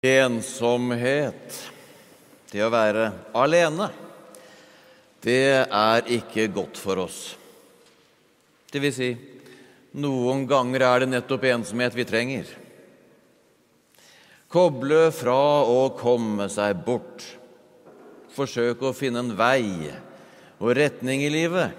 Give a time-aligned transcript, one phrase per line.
[0.00, 1.56] Ensomhet,
[2.48, 3.90] det å være alene,
[5.20, 7.18] det er ikke godt for oss.
[8.72, 9.10] Det vil si,
[10.00, 12.48] noen ganger er det nettopp ensomhet vi trenger.
[14.48, 15.36] Koble fra
[15.68, 17.26] å komme seg bort.
[18.32, 19.92] Forsøke å finne en vei
[20.62, 21.76] og retning i livet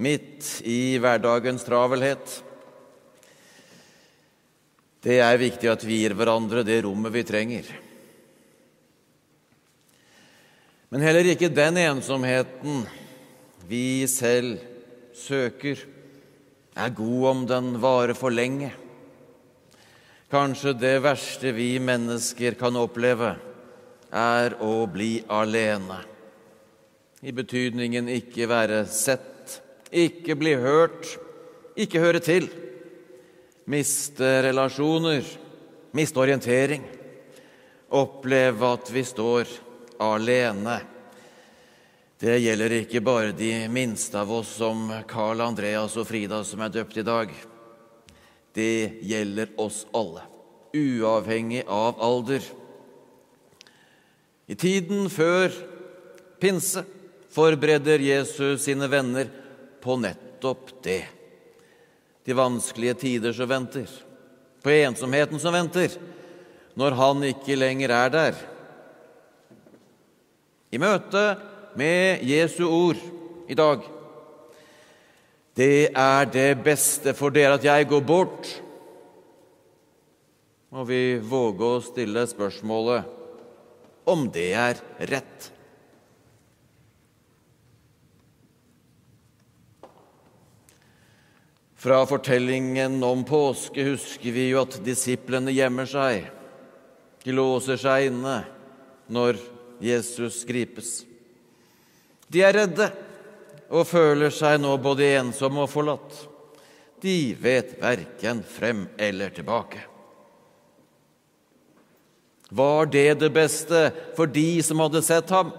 [0.00, 2.40] midt i hverdagens travelhet.
[5.00, 7.68] Det er viktig at vi gir hverandre det rommet vi trenger.
[10.92, 12.82] Men heller ikke den ensomheten
[13.70, 14.58] vi selv
[15.16, 15.80] søker,
[16.76, 18.70] er god om den varer for lenge.
[20.30, 23.34] Kanskje det verste vi mennesker kan oppleve,
[24.12, 26.02] er å bli alene.
[27.24, 29.60] I betydningen ikke være sett,
[29.90, 31.16] ikke bli hørt,
[31.80, 32.50] ikke høre til
[33.64, 35.24] miste relasjoner,
[35.92, 36.82] miste orientering,
[37.88, 39.50] oppleve at vi står
[40.00, 40.80] alene.
[42.20, 46.72] Det gjelder ikke bare de minste av oss som Carl Andreas og Frida som er
[46.74, 47.32] døpt i dag.
[48.52, 50.26] Det gjelder oss alle,
[50.76, 52.44] uavhengig av alder.
[54.50, 55.54] I tiden før
[56.42, 56.82] pinse
[57.30, 59.30] forbereder Jesus sine venner
[59.80, 61.04] på nettopp det
[62.30, 63.90] de vanskelige tider som venter,
[64.62, 65.96] på ensomheten som venter,
[66.78, 68.42] når han ikke lenger er der.
[70.70, 71.24] I møte
[71.74, 73.00] med Jesu ord
[73.50, 73.82] i dag
[75.58, 78.46] Det er det beste for dere at jeg går bort.
[80.70, 83.10] Må vi våge å stille spørsmålet
[84.08, 84.78] om det er
[85.10, 85.50] rett.
[91.80, 96.26] Fra fortellingen om påske husker vi jo at disiplene gjemmer seg.
[97.24, 98.34] De låser seg inne
[99.08, 99.40] når
[99.80, 100.90] Jesus gripes.
[102.28, 102.90] De er redde
[103.72, 106.12] og føler seg nå både ensomme og forlatt.
[107.00, 109.80] De vet verken frem eller tilbake.
[112.50, 113.86] Var det det beste
[114.18, 115.54] for de som hadde sett ham,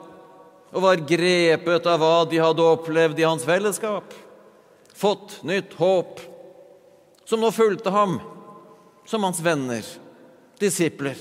[0.69, 4.13] og var grepet av hva de hadde opplevd i hans fellesskap?
[5.01, 6.19] Fått nytt håp,
[7.25, 8.19] som nå fulgte ham
[9.05, 9.85] som hans venner,
[10.61, 11.17] disipler.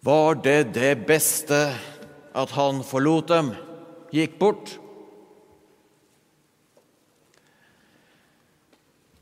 [0.00, 1.58] Var det det beste
[2.32, 3.50] at han forlot dem,
[4.14, 4.76] gikk bort?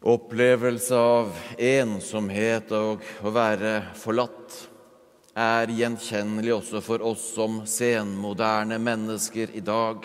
[0.05, 4.59] Opplevelse av ensomhet og å være forlatt
[5.33, 10.05] er gjenkjennelig også for oss som senmoderne mennesker i dag.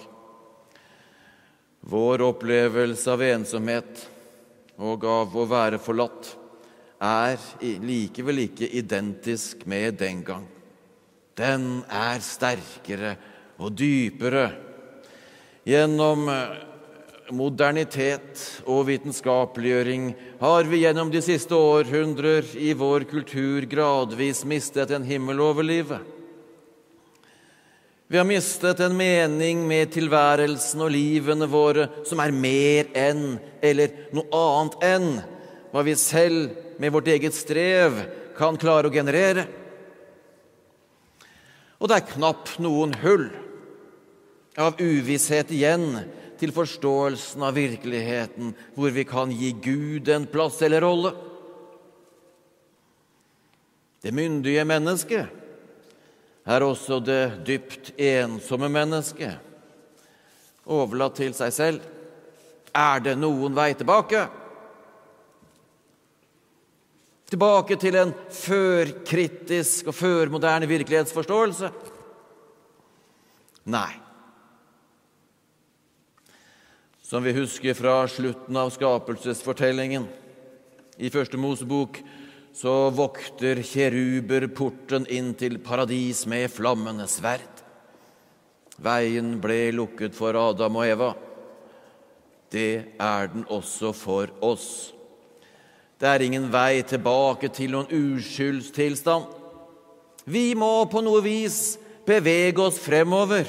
[1.80, 4.06] Vår opplevelse av ensomhet
[4.80, 6.34] og av å være forlatt
[7.00, 7.40] er
[7.84, 10.48] likevel ikke identisk med den gang.
[11.40, 13.14] Den er sterkere
[13.60, 14.50] og dypere.
[15.68, 16.60] Gjennom eh,
[17.32, 20.12] modernitet og vitenskapeliggjøring
[20.42, 26.19] har vi gjennom de siste århundrer i vår kultur gradvis mistet en himmel over livet.
[28.10, 33.94] Vi har mistet en mening med tilværelsen og livene våre som er mer enn eller
[34.18, 35.06] noe annet enn
[35.70, 38.00] hva vi selv med vårt eget strev
[38.34, 39.44] kan klare å generere.
[41.78, 43.28] Og det er knapt noen hull
[44.58, 46.00] av uvisshet igjen
[46.42, 51.14] til forståelsen av virkeligheten, hvor vi kan gi Gud en plass eller rolle.
[54.02, 55.39] Det myndige mennesket
[56.48, 59.46] er også det dypt ensomme mennesket
[60.70, 61.88] overlatt til seg selv.
[62.76, 64.28] Er det noen vei tilbake?
[67.30, 71.70] Tilbake til en førkritisk og førmoderne virkelighetsforståelse?
[73.70, 73.92] Nei.
[77.06, 80.08] Som vi husker fra slutten av skapelsesfortellingen
[81.02, 82.02] i Første Mosebok,
[82.60, 87.62] så vokter kjeruber porten inn til paradis med flammende sverd.
[88.84, 91.10] Veien ble lukket for Adam og Eva.
[92.52, 94.92] Det er den også for oss.
[96.00, 99.32] Det er ingen vei tilbake til noen uskyldstilstand.
[100.28, 101.78] Vi må på noe vis
[102.08, 103.48] bevege oss fremover.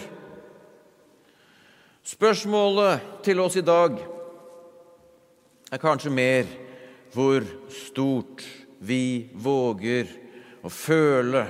[2.06, 3.98] Spørsmålet til oss i dag
[5.70, 6.58] er kanskje mer
[7.10, 7.42] hvor
[7.74, 8.46] stort
[8.80, 10.08] vi våger
[10.64, 11.44] å føle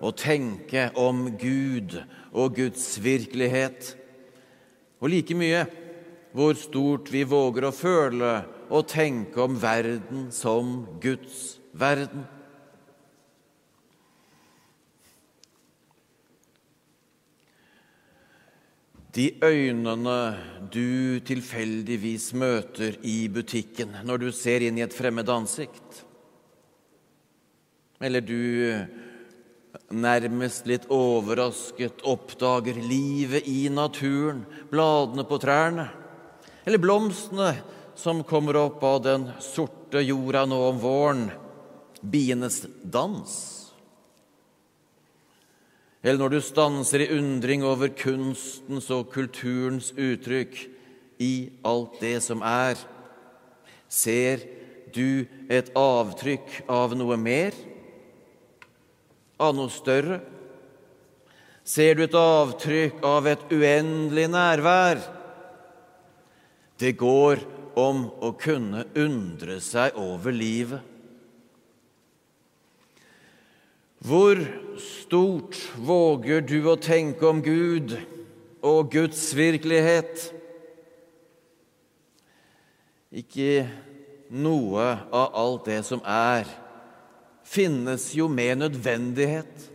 [0.00, 1.96] og tenke om Gud
[2.36, 3.94] og Guds virkelighet.
[5.02, 5.64] Og like mye
[6.36, 8.32] hvor stort vi våger å føle
[8.66, 12.26] og tenke om verden som Guds verden.
[19.16, 20.18] De øynene
[20.68, 26.05] du tilfeldigvis møter i butikken når du ser inn i et fremmed ansikt
[28.00, 28.86] eller du
[29.92, 35.88] nærmest litt overrasket oppdager livet i naturen, bladene på trærne.
[36.66, 37.54] Eller blomstene
[37.96, 41.28] som kommer opp av den sorte jorda nå om våren.
[42.00, 43.36] Bienes dans.
[46.02, 50.58] Eller når du stanser i undring over kunstens og kulturens uttrykk
[51.22, 51.32] i
[51.66, 52.78] alt det som er,
[53.88, 54.44] ser
[54.94, 57.56] du et avtrykk av noe mer?
[59.36, 60.20] Av noe større?
[61.66, 65.00] Ser du et avtrykk av et uendelig nærvær?
[66.78, 67.42] Det går
[67.76, 70.80] om å kunne undre seg over livet.
[74.06, 74.38] Hvor
[74.80, 77.96] stort våger du å tenke om Gud
[78.64, 80.28] og Guds virkelighet?
[83.10, 83.66] Ikke
[84.30, 86.46] noe av alt det som er,
[87.46, 89.68] finnes jo med nødvendighet.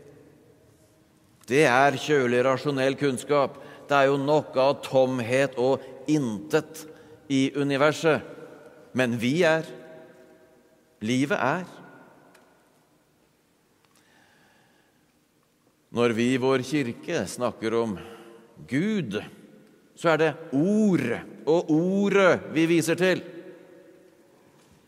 [1.47, 3.57] Det er kjølig, rasjonell kunnskap.
[3.89, 6.85] Det er jo noe av tomhet og intet
[7.31, 8.23] i universet.
[8.95, 9.68] Men vi er.
[11.01, 11.65] Livet er.
[15.91, 17.97] Når vi i vår kirke snakker om
[18.69, 19.17] Gud,
[19.97, 21.07] så er det ord
[21.50, 23.24] og ordet vi viser til.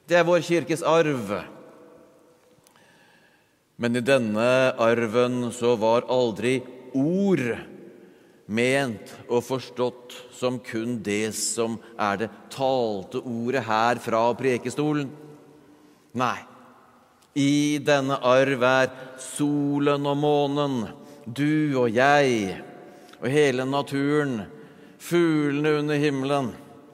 [0.07, 1.33] Det er vår kirkes arv.
[3.75, 4.47] Men i denne
[4.81, 6.59] arven så var aldri
[6.93, 7.45] ord
[8.45, 15.09] ment og forstått som kun det som er det talte ordet her fra prekestolen.
[16.13, 16.37] Nei,
[17.33, 20.75] i denne arv er solen og månen,
[21.25, 22.59] du og jeg
[23.23, 24.43] og hele naturen,
[25.01, 26.51] fuglene under himmelen,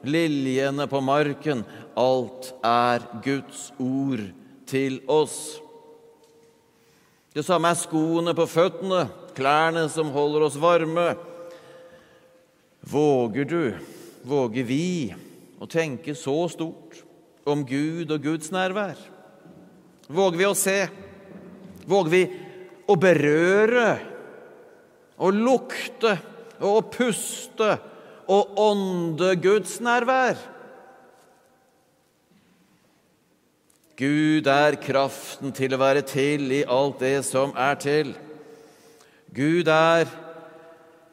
[0.07, 1.65] liljene på marken
[1.99, 4.21] Alt er Guds ord
[4.69, 5.59] til oss.
[7.29, 9.03] Det samme er skoene på føttene,
[9.37, 11.11] klærne som holder oss varme.
[12.89, 13.63] Våger du,
[14.25, 15.13] våger vi,
[15.61, 17.03] å tenke så stort
[17.45, 18.97] om Gud og Guds nærvær?
[20.09, 20.79] Våger vi å se?
[21.89, 22.23] Våger vi
[22.89, 23.89] å berøre
[25.21, 26.15] og lukte
[26.65, 27.75] og puste
[28.29, 30.39] og ånde Guds nærvær?
[33.99, 38.13] Gud er kraften til å være til i alt det som er til.
[39.35, 40.07] Gud er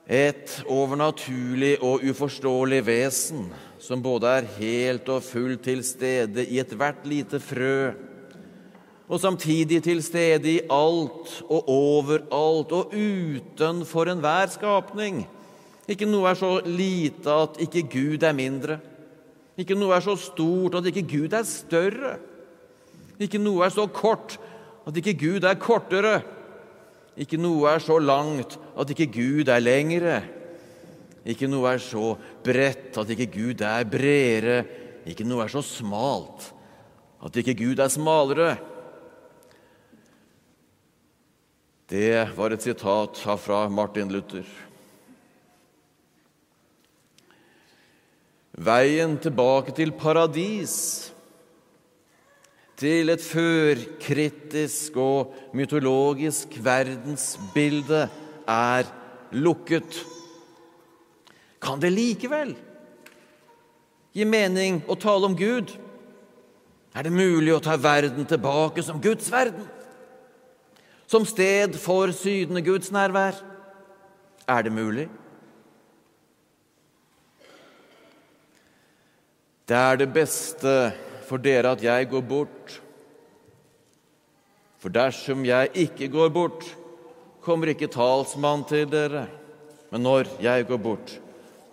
[0.06, 3.48] et overnaturlig og uforståelig vesen
[3.82, 7.90] som både er helt og fullt til stede i ethvert lite frø
[9.06, 15.20] og samtidig til stede i alt og overalt og utenfor enhver skapning.
[15.86, 18.80] Ikke noe er så lite at ikke Gud er mindre.
[19.58, 22.16] Ikke noe er så stort at ikke Gud er større.
[23.22, 24.36] Ikke noe er så kort
[24.86, 26.20] at ikke Gud er kortere.
[27.16, 30.20] Ikke noe er så langt at ikke Gud er lengre.
[31.26, 32.14] Ikke noe er så
[32.44, 34.60] bredt at ikke Gud er bredere.
[35.08, 36.52] Ikke noe er så smalt
[37.24, 38.52] at ikke Gud er smalere.
[41.86, 44.46] Det var et sitat fra Martin Luther.
[48.56, 51.12] Veien tilbake til paradis,
[52.76, 58.06] til et førkritisk og mytologisk verdensbilde,
[58.46, 58.90] er
[59.32, 60.02] lukket.
[61.62, 62.52] Kan det likevel
[64.14, 65.72] gi mening å tale om Gud?
[66.96, 69.66] Er det mulig å ta verden tilbake som Guds verden?
[71.06, 73.38] som sted for sydende Guds nærvær?
[74.48, 75.08] Er det mulig?
[79.68, 80.72] Det er det beste
[81.26, 82.80] for dere at jeg går bort.
[84.78, 86.66] For dersom jeg ikke går bort,
[87.42, 89.26] kommer ikke talsmann til dere.
[89.90, 91.16] Men når jeg går bort,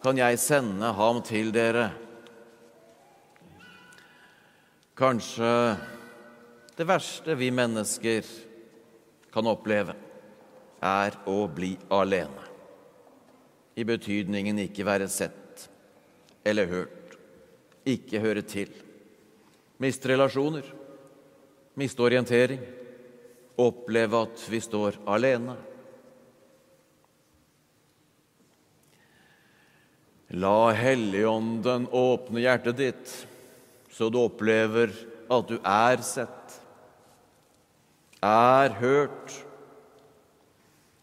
[0.04, 1.92] kan jeg sende ham til dere.
[4.98, 5.52] Kanskje
[6.78, 8.26] det verste vi mennesker
[9.34, 9.96] kan oppleve,
[10.84, 12.50] er å bli alene.
[13.78, 15.68] I betydningen ikke være sett
[16.46, 17.16] eller hørt,
[17.90, 18.70] ikke høre til.
[19.84, 20.64] Miste relasjoner,
[21.76, 22.62] miste orientering,
[23.60, 25.58] oppleve at vi står alene.
[30.40, 33.12] La Helligånden åpne hjertet ditt,
[33.92, 34.94] så du opplever
[35.30, 36.56] at du er sett
[38.24, 39.34] er hørt,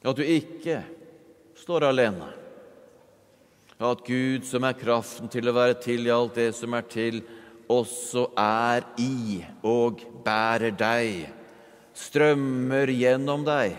[0.01, 0.81] at du ikke
[1.61, 2.37] står alene.
[3.81, 7.23] at Gud, som er kraften til å være til i alt det som er til,
[7.71, 11.29] også er i og bærer deg,
[11.95, 13.77] strømmer gjennom deg.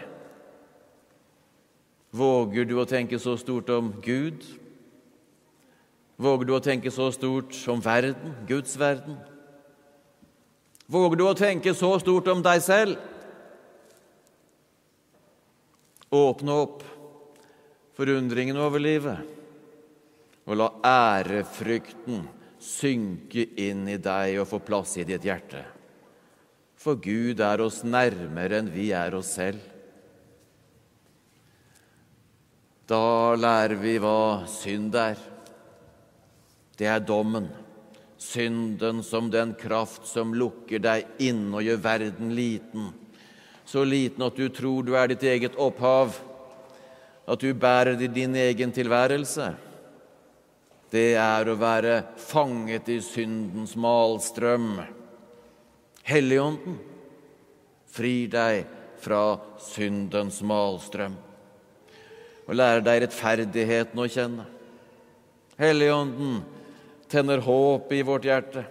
[2.12, 4.43] Våger du å tenke så stort om Gud?
[6.21, 9.17] Våger du å tenke så stort om verden, Guds verden?
[10.91, 13.00] Våger du å tenke så stort om deg selv?
[16.12, 16.83] Åpne opp
[17.95, 19.39] forundringen over livet
[20.43, 22.25] og la ærefrykten
[22.62, 25.63] synke inn i deg og få plass i ditt hjerte.
[26.82, 29.62] For Gud er oss nærmere enn vi er oss selv.
[32.89, 35.20] Da lærer vi hva synd er.
[36.77, 37.50] Det er dommen.
[38.22, 42.91] Synden som den kraft som lukker deg inne og gjør verden liten.
[43.65, 46.13] Så liten at du tror du er ditt eget opphav,
[47.30, 49.53] at du bærer din egen tilværelse.
[50.91, 54.81] Det er å være fanget i syndens malstrøm.
[56.03, 56.79] Helligånden
[57.91, 58.65] frir deg
[59.01, 61.15] fra syndens malstrøm
[62.51, 64.45] og lærer deg rettferdigheten å kjenne.
[65.62, 66.41] Helligånden
[67.12, 68.65] tenner håp i vårt hjerte.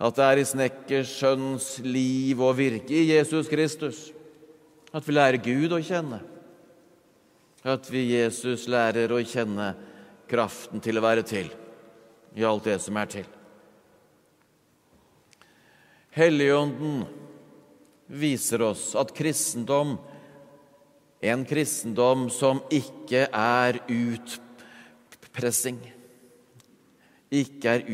[0.00, 4.08] At det er i snekkers sønns liv og virke i Jesus Kristus
[4.90, 6.18] at vi lærer Gud å kjenne.
[7.62, 9.74] At vi Jesus lærer å kjenne
[10.30, 11.50] kraften til å være til
[12.38, 13.28] i alt det som er til.
[16.14, 17.04] Helligånden
[18.10, 19.98] viser oss at kristendom,
[21.22, 25.78] en kristendom som ikke er utpressing,
[27.30, 27.84] ikke er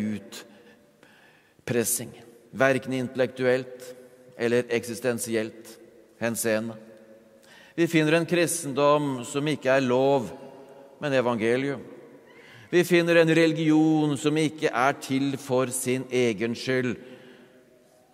[1.65, 2.13] utpressing,
[2.57, 3.95] verken intellektuelt
[4.37, 5.79] eller eksistensielt
[6.23, 6.77] henseende.
[7.77, 10.31] Vi finner en kristendom som ikke er lov,
[11.01, 11.96] men evangelium.
[12.77, 16.91] Vi finner en religion som ikke er til for sin egen skyld,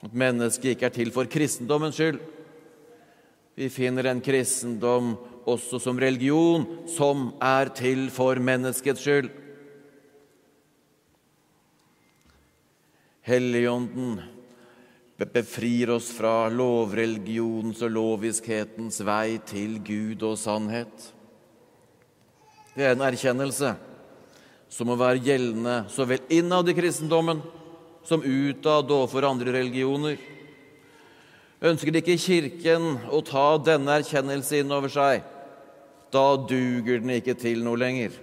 [0.06, 2.20] at mennesket ikke er til for kristendommens skyld.
[3.58, 5.16] Vi finner en kristendom
[5.50, 9.34] også som religion som er til for menneskets skyld.
[13.26, 14.20] Helligånden
[15.18, 21.14] befrir oss fra lovreligionens og loviskhetens vei til Gud og sannhet.
[22.76, 23.78] Det er en erkjennelse
[24.72, 27.42] som må være gjeldende så vel innad i kristendommen
[28.08, 30.16] som utad overfor andre religioner.
[31.62, 35.22] Ønsker ikke Kirken å ta denne erkjennelse inn over seg,
[36.12, 38.16] da duger den ikke til noe lenger,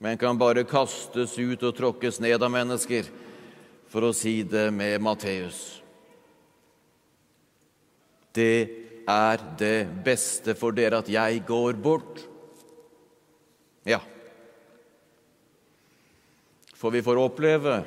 [0.00, 3.10] men kan bare kastes ut og tråkkes ned av mennesker,
[3.92, 5.60] for å si det med Matteus.
[8.34, 8.56] Det
[9.06, 12.24] er det beste for dere at jeg går bort.
[13.86, 14.00] Ja,
[16.84, 17.78] for vi får oppleve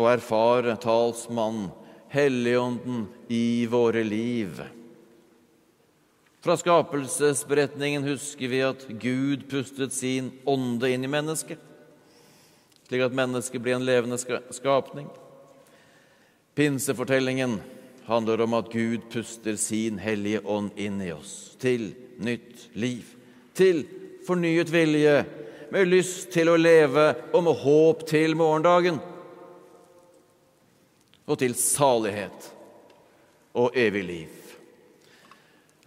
[0.00, 1.66] og erfare talsmann
[2.08, 4.62] Helligånden i våre liv.
[6.40, 11.60] Fra skapelsesberetningen husker vi at Gud pustet sin ånde inn i mennesket,
[12.88, 15.10] slik at mennesket blir en levende skapning.
[16.56, 17.58] Pinsefortellingen
[18.08, 23.04] handler om at Gud puster sin hellige ånd inn i oss, til nytt liv,
[23.52, 23.84] til
[24.24, 25.18] fornyet vilje,
[25.70, 29.00] med lyst til å leve og med håp til morgendagen
[31.30, 32.50] og til salighet
[33.54, 34.36] og evig liv.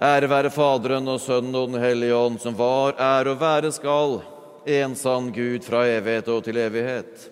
[0.04, 4.22] Ære være Faderen og Sønnen og Den hellige ånd, som var, er og være skal,
[4.66, 7.28] en sann Gud fra evighet og til evighet.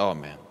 [0.00, 0.43] Amen.